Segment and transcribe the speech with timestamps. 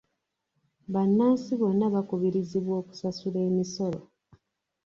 [0.93, 3.99] Bannansi bonna bakubirizibwa okusasula emisolo.